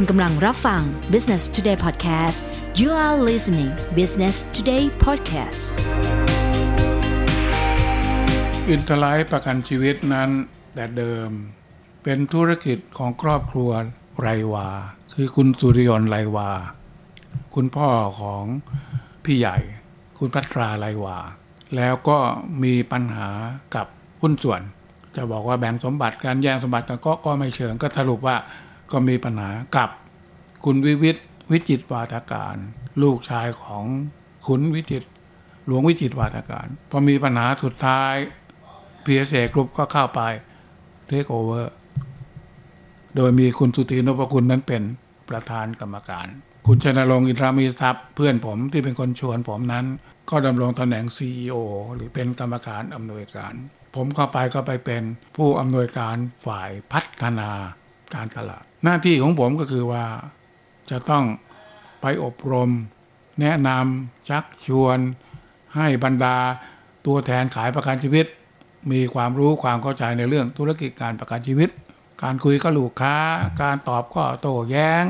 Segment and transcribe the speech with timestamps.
[0.00, 2.38] คุณกำลังรับฟัง Business Today Podcast
[2.80, 5.62] you are listening Business Today Podcast
[8.68, 10.30] อินทไลท์ประกันชีวิตนั้น
[10.74, 11.30] แต่เดิม
[12.02, 13.70] เป็นธุรกิจของครอบครัว
[14.20, 14.68] ไรวา
[15.14, 16.50] คือคุณสุริยนไรวา
[17.54, 17.88] คุณพ่อ
[18.20, 18.44] ของ
[19.24, 19.56] พี่ใหญ่
[20.18, 21.18] คุณพัทราไรวา
[21.76, 22.18] แล้วก็
[22.62, 23.28] มีปัญหา
[23.74, 23.86] กับ
[24.20, 24.60] หุ้นส่วน
[25.16, 28.36] จะบอกว่าแบ่งสมบัติการแย่งสมบัติกันก็ก็ไม่เชิงก็สรุปว่า
[28.90, 29.90] ก็มีปัญหากับ
[30.64, 31.16] คุณวิวิท
[31.52, 32.56] วิจิตรวาทการ
[33.02, 33.84] ลูกชายของ
[34.46, 35.04] คุณวิจิตร
[35.66, 38.14] หลวงวิจิตรวาทการพอมีปัญหาสุดท้าย
[39.04, 40.20] PSA Group ก็เข้าไป
[41.06, 41.72] เทคโอเวอร์
[43.16, 44.82] โดยมีคุณสุตีนพคุณนั้นเป็น
[45.28, 46.26] ประธานกรรมการ
[46.66, 49.86] คุณชนรงค์อินทรามีทรัพย์ เพื่อนผมที่เป็นคนชวนผมนั้น
[50.30, 51.54] ก็ดำรงตำแหน่ง CEO
[51.94, 53.54] หรือเป็นกรรมการอำนวยการ
[53.94, 55.02] ผมเข้าไปก็ไปเป็น
[55.36, 56.16] ผู้อำนวยการ
[56.46, 57.50] ฝ่ายพัฒนา
[58.14, 60.04] การตลาด หน้าที่ของผมก็คือว่า
[60.90, 61.24] จะต้อง
[62.00, 62.70] ไปอบรม
[63.40, 64.98] แนะนำชักชวน
[65.76, 66.36] ให้บรรดา
[67.06, 68.26] ตัวแทนขายประกันชีวิต
[68.92, 71.70] มีความรู้ความเข้าใจในเรื่องธุรกิจการประกันชีวิต
[72.22, 73.16] การคุยกับลูกค้า
[73.62, 75.04] การตอบข้อโต้แย้ง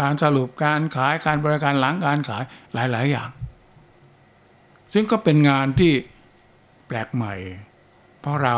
[0.00, 2.42] การสรุปการขายการบริการหลังการขาย
[2.74, 3.30] หลาย ๆ อย่าง
[4.92, 5.92] ซึ่งก็เป็นงานที่
[6.86, 7.34] แปลกใหม่
[8.20, 8.56] เพราะเรา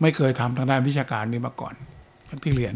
[0.00, 1.74] ไม่เคยทำทางด้านวิชาการนี้มาก่อน
[2.44, 2.74] ที่เรียน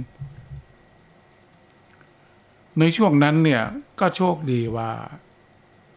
[2.79, 3.63] ในช่วงนั้นเนี่ย
[4.01, 4.91] ก็โชคดีว่า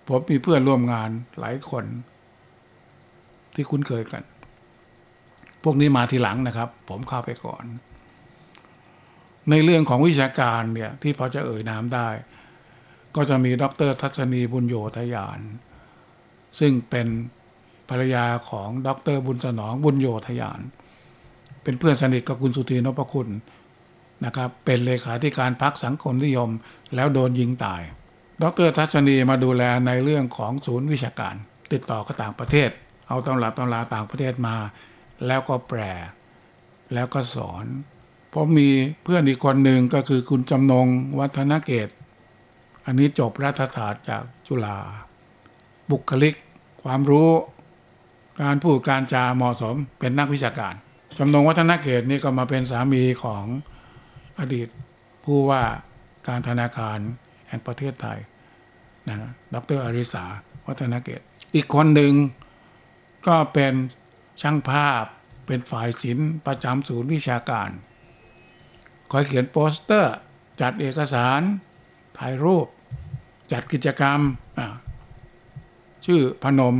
[0.08, 1.86] ผมมีเพื่อนร่วมงานหลายคน
[3.54, 4.24] ที่คุ้นเคยกัน
[5.64, 7.64] พวกนี้มาทีหลังนะครับ ผมเข้าไปก่อน
[9.50, 12.08] ในเรื่องของวิชาการเนี่ย ที่พอจะเอ่ยนามได้
[13.16, 15.40] ก็จะมีดรทัศนีบุญโยธยาน
[16.60, 17.08] ซึ่งเป็น
[17.90, 20.60] ภรรยาของดรบุญสนองบุญโยธยาน
[21.64, 23.30] เป็นเพื่อนสนิทกับคุณสุธีนพคุณ
[24.26, 26.50] นะครับเป็นเลขาธิการพักสังคมนิยม
[26.96, 27.82] แล้วโดนยิงตาย
[28.44, 31.36] ดรทัศนีมาดูแลในเรื่องของศูนย์วิชาการ
[31.72, 32.70] ติดต่อกับต่างประเทศ
[33.08, 34.56] เอาตำรับตำราต่างประเทศมา
[35.28, 35.82] แล้วก็แปล
[36.94, 37.66] แล้วก็สอน
[38.34, 38.70] ผมมี
[39.04, 40.88] เพื่อนอีกคนหนึ่งก็คือคุณจำนง
[41.20, 41.90] วัฒนเกต
[42.86, 44.78] อันนี้จบรัฐศาสตร์จากจุฬา
[45.92, 46.36] บุคลิก
[46.84, 47.30] ความรู้
[48.42, 50.74] การพูดการจาเหมาะสมเป็นนักวิชาการ
[51.18, 53.46] จำนงวัฒนเกตนี่ก็มาเป็นสามีของ
[54.40, 54.68] อดีต
[55.24, 55.64] ผู้ว่า
[56.28, 57.00] การธนาคาร
[57.48, 58.20] แห่งประเทศไทย
[59.08, 59.18] นะ
[59.54, 60.26] ดรอริสา
[60.68, 61.22] วัฒนเกต
[61.56, 62.14] อีกคนหนึ่ง
[63.28, 63.74] ก็เป็น
[64.42, 65.04] ช่างภาพ
[65.46, 67.70] เป็นฝ่ายศิลป์ประจำศูนย์วิชาการ
[69.12, 70.16] คอยเขียนโปสเตอร์
[70.62, 71.42] จัดเอกสาร
[72.18, 72.68] ถ่ายรูป
[73.52, 74.20] จัดกิจกรรม
[76.06, 76.76] ชื่อพนม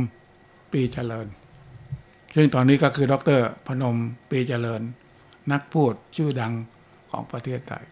[0.72, 1.26] ปีเจริญ
[2.34, 3.96] ซึ่งตอนนี้ก็คือดรพนม
[4.30, 4.82] ปีเจริญ
[5.52, 6.52] นักพูดชื่อดัง
[7.14, 7.84] ของประเทศไทย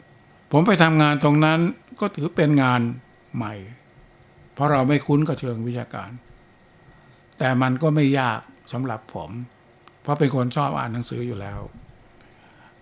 [0.53, 1.61] ผมไปทำงานตรงนั้น
[2.01, 2.81] ก็ถือเป็นงาน
[3.37, 3.55] ใหม่
[4.55, 6.11] เพราะเราไม่คุ้นกับเชิงวิชาการ
[7.39, 8.41] แต่มันก็ไม่ยาก
[8.73, 9.31] สำหรับผม
[10.03, 11.61] เพราะเป็นคนชอบอ่านหนังสืออยู่แล้ว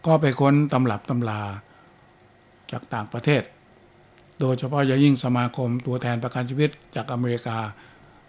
[0.06, 1.42] ก็ไปค้นตำรับตำรา
[2.72, 3.42] จากต่างประเทศ
[4.40, 7.58] โดยเฉพาะอย่างยิ่งสมาคมตัวแทนประกันชีวิตจากอเมริกา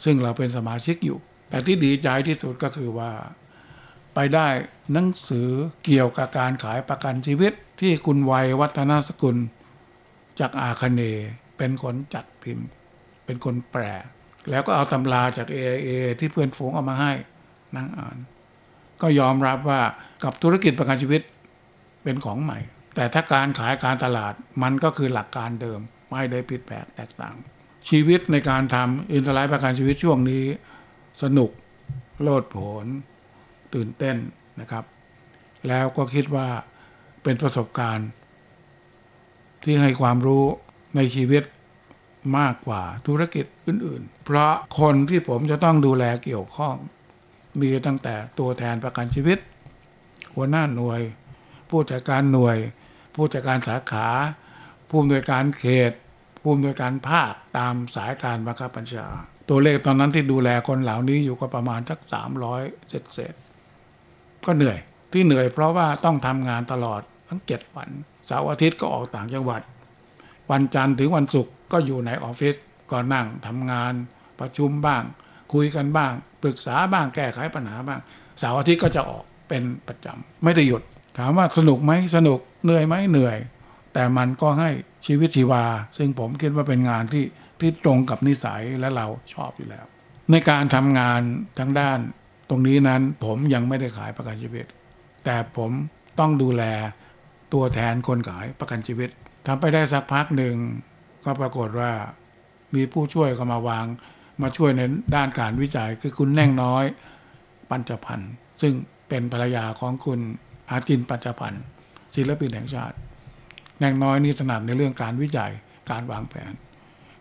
[0.03, 1.17] ซึ่งเราเป็นสมาชิกอยู่
[1.49, 3.11] แต่ที่ดีใจที่สุดก็คือว่า
[4.13, 4.47] ไปได้
[4.93, 5.49] หนังสือ
[5.85, 9.37] เกี่ยวกับการขายประกันชีวิต ที่คุณวัยวัฒนสกุล
[10.39, 11.01] จากอาคเนย์
[11.57, 12.67] เป็นคนจัดพิมพ์
[13.25, 13.83] เป็นคนแปล
[14.49, 17.11] แล้วก็เอาตำราจาก AIA ที่เพื่อนฝูงเอามาให้
[17.75, 18.17] นั่งอ่าน
[19.01, 19.81] ก็ยอมรับว่า
[20.23, 21.21] กับธุรกิจประกันชีวิต
[22.03, 22.59] เป็นของใหม่
[22.95, 25.79] แต่ถ้าการขายการตลาดมันก็คือหลักการเดิม
[26.11, 27.35] ไม่ได้ผิดแปลกแตกต่าง
[27.89, 30.43] ชีวิตในการทำอินเตอร์ไลฟ์ประกันชีวิตช่วงนี้
[31.23, 31.51] สนุก
[32.21, 32.85] โลดโผน
[33.73, 34.17] ตื่นเต้น
[34.61, 34.85] นะครับ
[35.67, 36.49] แล้วก็คิดว่า
[37.23, 38.09] เป็นประสบการณ์
[39.63, 40.43] ที่ให้ความรู้
[40.95, 41.43] ในชีวิต
[42.37, 46.75] มากกว่าธุรกิจอื่น ๆ เพราะคนที่ผมจะต้องดูแลเกี่ยวข้อง
[47.61, 49.39] มีตั้งแต่ตัวแทนประกันชีวิต
[50.35, 51.01] หัวหน้าหน่วย
[51.69, 52.57] ผู้จัดการหน่วย
[53.15, 54.07] ผู้จัดการสาขา
[54.90, 55.91] ผู้อำนวยการเขต
[56.41, 59.07] ผู้อำนวยการภาคตามสายการบังคับบัญชา
[59.49, 62.61] ตัวเลขตอนนั้นที่ดูแลคนเหล่านี้อยู่ก็ประมาณสักสามร้อย
[63.13, 63.34] เศษ
[64.46, 64.79] ก็เหนื่อย
[65.13, 67.90] ที่เหนื่อยเพราะว่าต้องทำงานตลอดทั้งเจ็ดวัน
[68.28, 69.61] เสาร์อาทิตย์ก็ออกต่างจังหวัด
[70.52, 72.55] วันจันทร์ถึงวันศุกร์ก็อยู่ในออฟฟิศ
[72.91, 73.93] ก็นั่งทำงาน
[74.40, 75.03] ประชุมบ้าง
[75.53, 76.11] คุยกันบ้าง
[76.43, 77.99] ปรึกษาบ้างแก้ไขปัญหาบ้าง
[78.40, 80.81] เสาร์อาทิตย์ก็จะออกเป็นประจำไม่ได้หยุด
[81.17, 83.37] ถามว่าสนุกไหมสนุกเหนื่อยไหมเหนื่อย
[83.93, 84.69] แต่มันก็ให้
[85.05, 85.63] ชีวิตชีวา
[85.97, 87.25] ซึ่งผมคิดว่าเป็นงานที่
[87.59, 89.85] ที่ตรงกับนิสัยและเราชอบอยู่แล้ว
[90.31, 91.22] ในการทำงาน
[91.59, 91.99] ทั้งด้าน
[92.49, 94.66] ตรงนี้นั้นผมยังไม่ได้ขายประกันชีวิต
[95.26, 95.72] แต่ผม
[96.20, 96.64] ต้องดูแล
[97.53, 99.09] ตัวแทนคนขายประกันชีวิต
[99.47, 100.56] ทำไปได้สักพักหนึ่ง
[101.26, 101.91] ก็ปรากฏว่า
[102.76, 103.85] มีผู้ช่วยก็มาวาง
[104.41, 104.82] มาช่วยใน
[105.16, 106.85] ด้านการวิจัยคือคุณแน่งน้อย
[107.70, 108.32] ปัญจพันธ์
[108.62, 108.73] ซึ่ง
[109.09, 110.20] เป็นภรรยาของคุณ
[110.70, 111.64] อาจินต์ ปัญจพรรค์
[112.16, 112.96] ศิลปินแห่งชาติ
[113.79, 115.52] แน่งน้อยนี่ถนัดในเรื่องการวิจัย
[115.91, 116.53] การวางแผน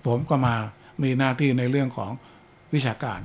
[0.06, 0.54] ผมก็มา
[1.02, 2.10] มีหน้าที่ในเรื่องของ
[2.74, 3.20] วิชาการ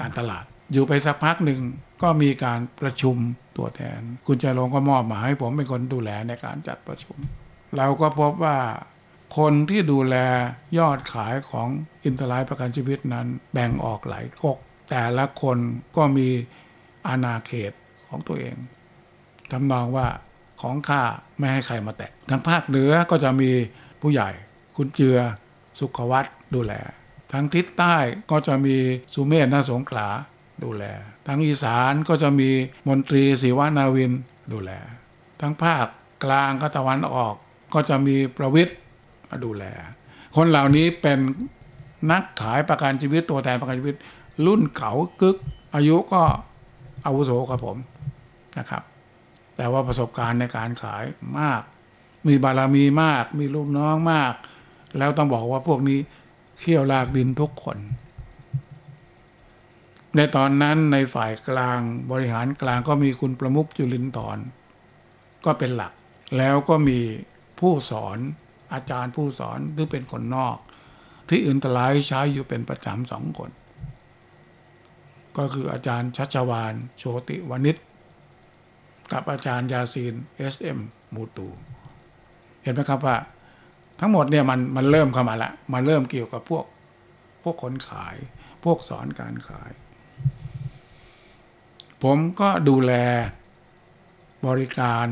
[0.00, 1.60] การตลาด อยู่ไปสักพักหนึ่ง
[2.02, 3.16] ก็มีการประชุม
[3.56, 7.16] ตัวแทน คุณใจลงก็มอบหมายให้ผมเป็นคนดูแลในการจัดประชุม
[7.76, 8.58] เราก็พบว่า
[9.38, 10.16] คนที่ดูแล
[10.78, 11.68] ยอดขายของ
[12.04, 14.58] อินเตอร์ไลฟ์ประกันชีวิตนั้น แบ่งออกหลายกก
[14.90, 15.58] แต่ละคน
[15.96, 16.28] ก็มี
[17.06, 17.72] อาณาเขต
[18.06, 18.56] ของตัวเอง
[19.50, 20.08] ทำนองว่า
[20.60, 21.02] ของข้า
[21.38, 23.50] ไม่ให้ใครมาแตะทางภาคเหนือก็จะมี
[24.00, 24.30] ผู้ใหญ่
[24.76, 25.18] คุณเจือ
[25.78, 26.72] สุขวัตดูแล
[27.32, 27.96] ทางทิศใต้
[28.30, 28.76] ก็จะมี
[29.14, 30.08] สุเมธนาสงขลา
[30.64, 30.84] ดูแล
[31.26, 32.50] ทางอีสานก็จะมี
[32.88, 34.12] มนตรีศิวานาวิน
[34.52, 34.70] ดูแล
[35.40, 35.86] ทั้งภาค
[36.24, 37.34] กลางก็ตะวันออก
[37.74, 38.76] ก็จะมีประวิทย์
[39.44, 39.64] ดูแล
[40.36, 41.18] คนเหล่านี้เป็น
[42.10, 43.96] นักขายประกันชีวิตตัวแทนประกันชีวิต
[44.46, 45.36] รุ่นเก่ากึก
[45.74, 46.22] อายุก็
[47.06, 47.76] อาวุโสกับผม
[48.58, 48.82] นะครับ
[49.56, 51.04] แต่ว่าประสบการณ์ในการขาย
[51.38, 51.62] มาก
[52.28, 54.32] มีบารมีมาก มีลูกน้องมาก
[54.98, 55.98] แล้วต้องบอกว่าพวกนี้
[56.58, 57.78] เขี่ยวลากดินทุกคน
[60.16, 64.46] ในตอนนั้นในฝ่ายกลางบริหารกลางก็มีคุณประมุขจุลินทร์
[65.44, 65.92] ก็เป็นหลัก
[66.38, 67.00] แล้วก็มี
[67.60, 68.18] ผู้สอน
[68.72, 70.56] อาจารย์ผู้สอนหรือเป็นคนนอก
[71.28, 73.50] ที่อื่นตลายใช้อยู่เป็นประจำสองคน
[75.36, 77.76] ก็คืออาจารย์ชัชวานโชติวณิช
[79.12, 80.14] กับอาจารย์ยาซีน
[80.52, 80.78] SM
[81.14, 81.48] มูตู
[82.62, 83.16] เห็นไหมครับว่า
[84.00, 86.64] ทั้งหมดเนี่ยมันมันเริ่มเข้ามาละมาเริ่มเกี่ยวกับพวก
[87.42, 88.16] พวกคนขาย
[88.64, 89.70] พวกสอนการขาย
[92.02, 92.92] ผมก็ดูแล
[94.46, 95.06] บริการ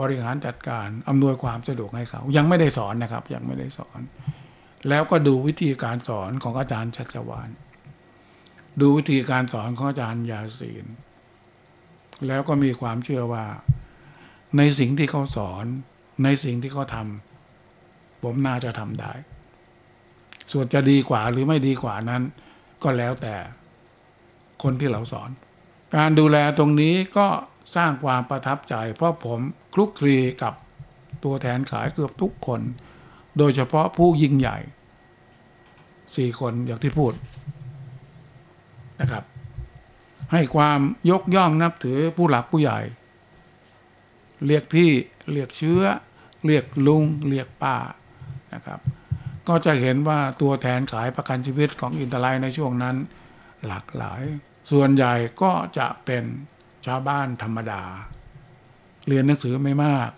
[0.00, 4.00] บริหารจัดการอำนวยความสะดวกให้เขา ยังไม่ได้สอนนะครับ ยังไม่ได้สอน
[4.88, 7.50] แล้วก็ดูวิธีการสอนของอาจารย์ชัชวาน
[8.80, 10.86] ดูวิธีการสอนของอาจารย์ยาศีน
[12.26, 13.44] แล้วก็มีความเชื่อว่า
[14.56, 15.64] ในสิ่งที่เขาสอน
[16.24, 19.12] ในสิ่งที่เขาทำผมน่าจะทำได้
[20.52, 22.22] ส่วนจะดีกว่าหรือไม่ดีกว่านั้น
[22.82, 23.34] ก็แล้วแต่
[24.62, 25.30] คนที่เราสอน
[25.96, 27.28] การดูแลตรงนี้ก็
[27.76, 29.40] สร้างความประทับใจ เพราะผม
[29.74, 30.54] คลุกคลีกับ
[31.24, 32.60] ตัวแทนขายเกือบทุกคน
[33.38, 34.58] โดยเฉพาะผู้ยิ่งใหญ่
[36.16, 37.12] สี่คนอย่างที่พูด
[39.00, 39.24] นะครับ
[40.32, 40.80] ให้ความ
[41.10, 42.80] ยกย่องนับถือผู้หลักผู้ใหญ่
[44.46, 44.90] เรียกพี่
[45.32, 45.82] เรียกเชื้อ
[46.46, 47.76] เรียกลุง เรียกป้า
[48.54, 48.80] นะครับ
[49.48, 52.96] ก็จะเห็นว่าตัวแทนขายประกันชีวิตของอินเตอร์ไลฟ์ในช่วงนั้น
[53.66, 54.22] หลากหลาย
[54.70, 56.24] ส่วนใหญ่ก็จะเป็น
[56.86, 57.82] ชาวบ้านธรรมดา
[59.08, 60.10] เรียนหนังสือไม่มาก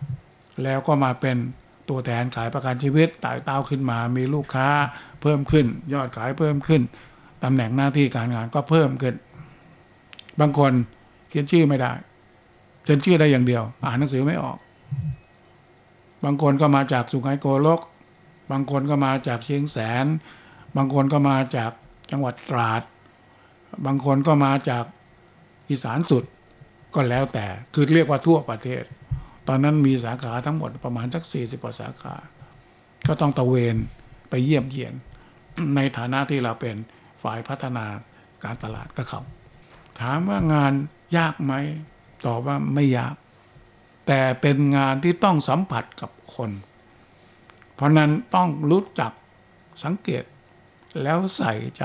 [0.62, 1.37] แล้วก็มาเป็น
[1.88, 4.69] ตัวแทนขายประกันชีวิตไต่เต้าขึ้นมา มีลูกค้า
[5.22, 6.82] เพิ่มขึ้น ยอดขายเพิ่มขึ้น
[7.44, 9.14] ตำแหน่งหน้าที่การงานก็เพิ่มขึ้น
[10.40, 10.72] บางคน
[11.28, 11.93] เขียนชื่อไม่ได้
[12.84, 14.58] เขียนชื่อได้อย่างเดียว อ่านหนังสือไม่ออก
[16.25, 17.81] บางคนก็มาจากสุไหงโกลก
[18.50, 20.06] บางคนก็มาจากเชียงแสน
[20.76, 21.70] บางคนก็มาจาก
[22.10, 22.82] จังหวัดตราด
[23.87, 24.84] บางคนก็มาจาก
[25.70, 26.25] อีสานสุด
[26.94, 28.82] ก็แล้วแต่คือเรียกว่าทั่วประเทศ
[29.49, 32.14] ตอนนั้นมีสาขาทั้งหมดประมาณสักสี่สิบกว่าสาขา
[33.08, 33.77] ก็ต้องตะเวน
[34.31, 34.94] ไปเยี่ยมเยียน
[35.77, 36.77] ในฐานะที่เราเป็น
[37.22, 37.86] ฝ่ายพัฒนา
[38.44, 39.22] การตลาดก็เขา
[40.00, 40.72] ถามว่างาน
[41.17, 41.53] ยากไหม
[42.27, 43.15] ตอบว่าไม่ยาก
[44.06, 46.50] แต่เป็นงานที่ต้องสัมผัสกับคน
[47.74, 49.12] เพราะนั้นต้องรู้จัก
[49.84, 50.24] สังเกต
[51.03, 51.84] แล้วใส่ใจ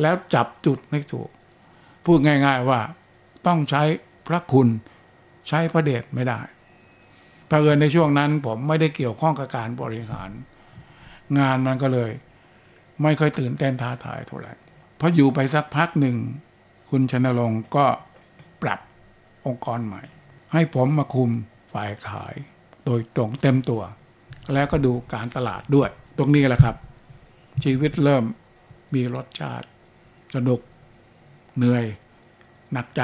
[0.00, 1.28] แล้วจับจุดไม่ถูก
[2.04, 2.80] พูดง่าย ๆว่า
[3.46, 3.82] ต้องใช้
[4.26, 4.68] พระคุณ
[5.48, 6.40] ใช้พระเดชไม่ได้
[7.48, 10.30] เผอิญในช่วงนั้นผมไม่ได้เกี่ยวข้องกับการบริหาร
[11.38, 12.10] งานมันก็เลย
[13.02, 14.52] ไม่ค่อยตื่นเต้นท้าทายเท่าไหร่
[14.98, 16.16] พออยู่ไปสักพักหนึ่ง
[16.90, 17.86] คุณชนรงค์ก็
[18.62, 18.80] ปรับ
[19.46, 20.02] องค์กรใหม่
[20.52, 21.30] ให้ผมมาคุม
[21.72, 22.34] ฝ่ายขาย
[22.86, 23.82] โดยตรงเต็มตัว
[24.54, 26.76] แล้วก็ดูการตลาดด้วย ตรงนี้แหละครับ
[27.64, 28.24] ชีวิตเริ่ม
[28.94, 29.66] มีรสชาติ
[30.34, 30.60] สนุก
[31.56, 31.84] เหนื่อย
[32.72, 33.02] หนักใจ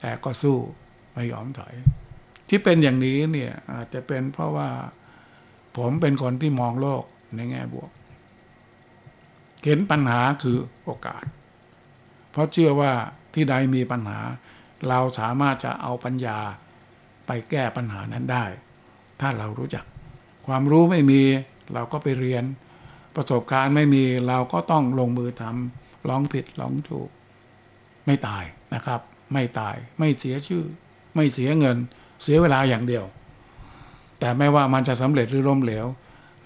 [0.00, 0.58] แต่ก็สู้
[1.12, 1.74] ไม่ยอมถอย
[2.48, 4.70] ที่เป็นอย่างนี้เนี่ยอาจจะเป็นเพราะว่า
[5.76, 7.04] ผมเป็นคนที่มองโลก
[7.34, 7.90] ในแง่บวก
[9.64, 11.24] เห็นปัญหาคือโอกาส
[12.30, 12.92] เพราะเชื่อว่า
[13.34, 14.20] ที่ใดมีปัญหา
[14.88, 16.38] เราสามารถจะเอาปัญญา
[17.26, 18.44] ไปแก้ปัญหานั้นได้
[19.20, 19.84] ถ้าเรารู้จัก
[20.46, 21.22] ความรู้ไม่มี
[21.74, 22.44] เราก็ไปเรียน
[23.16, 27.08] ประสบการณ์ไม่มีเราก็ต้องลงมือทำ ลองผิดลองถูก
[28.06, 28.44] ไม่ตาย
[28.74, 29.00] นะครับ
[29.32, 30.64] ไม่ตายไม่เสียชื่อ
[31.14, 31.76] ไม่เสียเงิน
[32.22, 33.04] เสียเวลาอย่างเดียว
[34.20, 35.86] แต่ไม่ว่ามันจะสำเร็จหรือล้มเหลว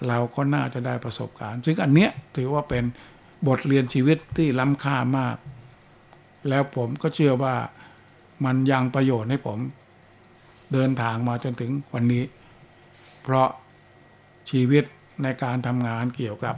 [0.07, 2.83] เราก็น่าจะได้ประสบการณ์ ซึ่งอันเนี้ยถือว่าเป็น
[3.47, 5.37] บทเรียนชีวิตที่ล้ำค่ามาก
[6.49, 7.55] แล้วผมก็เชื่อว่า
[8.45, 9.59] มันยังประโยชน์ให้ผม
[10.73, 12.23] เดินทางมาจนถึงวันนี้
[13.23, 13.47] เพราะ
[14.49, 14.83] ชีวิต
[15.23, 16.55] ในการทำงานเกี่ยวกับ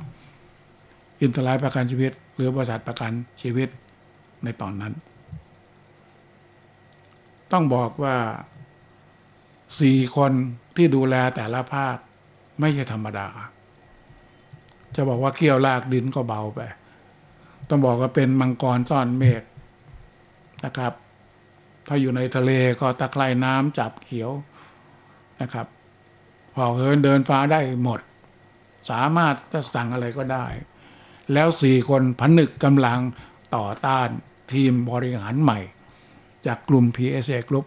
[1.21, 2.11] อินทรายประกันชีวิต
[2.41, 3.69] รือบริษัทประกันชีวิต
[4.43, 4.93] ในตอนนั้น
[7.51, 8.15] ต้องบอกว่า
[9.79, 10.31] สี่คน
[10.75, 11.97] ที่ดูแลแต่ละภาค
[12.59, 13.27] ไม่ใช่ธรรมดา
[14.95, 16.59] จะบอกว่าเขี้ยวลากดินก็เบาไป
[17.69, 19.43] ต้องบอกว่าเป็นมังกรซ่อนเมฆ
[20.65, 20.93] นะครับ
[21.87, 24.31] ถ้าอยู่ในทะเลก็ตะไคร่น้ำจับเขียว
[25.41, 25.67] นะครับ
[26.53, 27.99] พอเหินเดินฟ้าได้หมด
[28.89, 30.45] สามารถจะสั่งอะไรก็ได้
[31.33, 32.99] แล้วสี่คนผนึกกำลัง
[33.55, 34.09] ต่อต้าน
[34.53, 35.59] ทีมบริหารใหม่
[36.45, 37.65] จากกลุ่ม PSA Group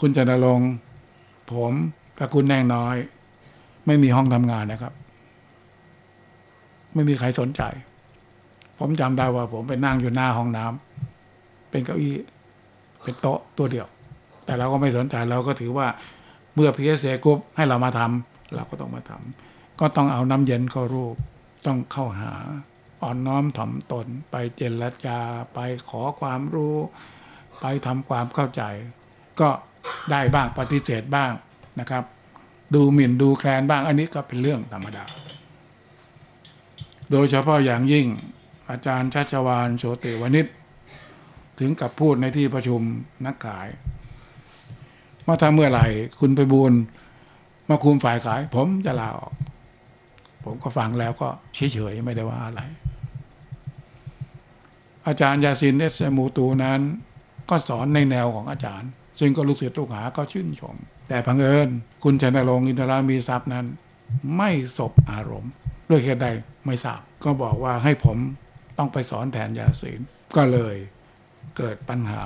[0.00, 0.60] คุณจันทรง
[1.52, 1.72] ผม
[2.18, 2.96] กับคุณแนงน้อย
[3.86, 4.92] ไม่มีห้องทำงานนะครับ
[6.94, 7.62] ไม่มีใครสนใจ
[8.78, 12.16] ผมจำได้ว่าผมไปนั่งอยู่หน้าห้องน้ำเป็นเก้าอี้
[13.02, 13.86] เป็นโต๊ะตัวเดียว
[14.44, 15.86] แต่เราก็ไม่สนใจเราก็ถือว่า
[16.54, 21.16] เมื่อ PSA Group ให้เรามาทำเราก็ต้องมาทำก็ต้องเอาน้ำเย็นเข้ารูป
[21.66, 22.34] ต้องเข้าหา
[23.02, 25.18] อ่อนน้อมถ่อมตน ไปเจรจา
[25.54, 26.76] ไปขอความรู้
[27.60, 28.62] ไปทำความเข้าใจ
[29.40, 29.50] ก็
[30.10, 31.32] ได้บ้างปฏิเสธบ้าง
[31.80, 32.04] นะครับ
[32.74, 35.04] ดูหมิ่นดูแคลนบ้างอันนี้ก็เป็นเรื่องธรรมดา
[37.10, 38.06] โดยเฉพาะอย่างยิ่ง
[38.70, 40.46] อาจารย์ชัชวานโชติวณิช
[41.58, 42.80] ถึงกับพูดในที่ประชุม
[43.26, 43.68] นักขาย
[45.26, 45.86] ว่าถ้าเมื่อไหร่
[46.20, 46.72] คุณไปบูน
[47.68, 49.32] มาคุมฝ่ายขาย ผมจะลาออก
[50.44, 52.62] ผมก็ฟังแล้วก็เฉยๆไม่ได้ว่าอะไร
[55.06, 56.80] อาจารย์ยาซินเอสมูตูนั้น
[57.50, 60.76] ก็สอนในแนวของอาจารย์ ซึ่งก็ลูกศิษย์ลูกหาก็ชื่นชม
[61.08, 61.68] แต่พังเอิญ
[62.02, 63.66] คุณชนรงค์อินทรามีทรัพย์นั้น
[64.36, 65.52] ไม่สบอารมณ์
[65.90, 66.26] ด้วยเหตุใด
[66.66, 68.18] ไม่ทราบ ก็บอกว่าให้ผม
[68.78, 70.00] ต้องไปสอนแทนยาศีล
[70.36, 70.76] ก็เลย
[71.56, 72.22] เกิดปัญหา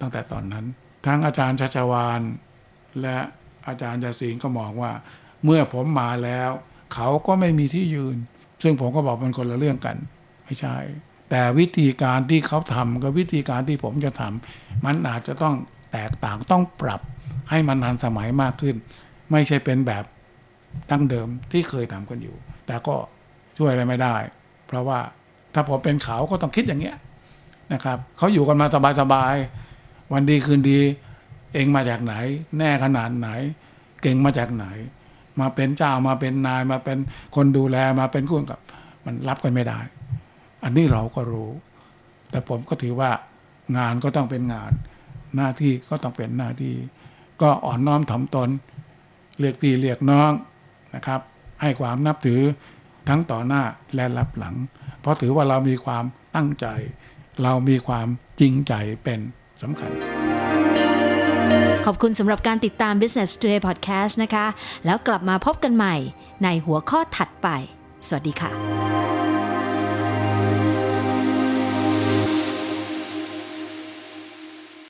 [0.00, 0.64] ตั้งแต่ตอนนั้น
[1.06, 2.20] ทั้งอาจารย์ชัชวาน
[3.02, 3.18] และ
[3.68, 4.92] อาจารย์ยาศีลก็มองว่า
[5.44, 6.50] เมื่อผมมาแล้ว
[6.94, 8.16] เขาก็ไม่มีที่ยืน
[8.62, 9.96] ซึ่งผมก็บอกมันคนละเรื่องกัน
[10.44, 10.76] ไม่ใช่
[11.30, 15.54] แต่วิธีการที่เขาทำกับวิธีการที่ผมจะทำมันอาจจะต้อง
[15.92, 17.00] แตกต่างต้องปรับ
[17.50, 18.76] ให้มันทันสมัยมากขึ้น
[19.30, 20.04] ไม่ใช่เป็นแบบ
[20.90, 22.94] ดั้งเดิมที่เคยทำกันอยู่ แต่ก็
[23.58, 24.16] ช่วยอะไรไม่ได้
[24.66, 24.98] เพราะว่า
[25.54, 26.96] ถ้าผมเป็นเขาก็ต้องคิดอย่างเงี้ย
[27.72, 28.66] นะครับเขาอยู่กันมา
[29.00, 30.78] สบายๆวันดีคืนดี
[31.54, 32.14] เองมาจากไหน
[32.58, 33.28] แน่ขนาดไหน
[34.02, 34.66] เก่งมาจากไหน
[35.40, 36.98] มาเป็นเจ้ามาเป็นนายมาเป็น
[37.36, 38.60] คนดูแลมาเป็นคู่กับ
[39.04, 39.80] มันรับกันไม่ได้
[40.64, 41.50] อันนี้เราก็รู้
[42.30, 43.10] แต่ผมก็ถือว่า
[43.76, 44.72] งานก็ต้องเป็นงาน
[45.36, 46.74] หน้าที่ก็ต้องเป็นหน้าที่
[47.42, 48.48] ก็อ่อนน้อมถ่อมตน
[49.40, 50.32] เรียกพี่เรียกน้อง
[50.94, 51.20] นะครับ
[51.62, 52.40] ให้ความนับถือ
[53.08, 53.62] ทั้งต่อหน้า
[53.94, 54.54] และรับหลัง
[55.00, 56.04] เพราะถือว่าเรามีความ
[56.36, 56.66] ตั้งใจ
[57.42, 58.06] เรามีความ
[58.40, 59.20] จริงใจเป็น
[59.62, 60.09] สำคัญ
[61.90, 64.46] อบคุณสำหรับการติดตาม Business Today Podcast นะคะ
[64.86, 65.96] แล้วกลับมาพบกันใหม่
[66.44, 67.48] ในหัวข้อถัดไป
[68.08, 69.29] สวัสดีค่ะ